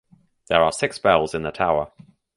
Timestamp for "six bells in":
0.71-1.43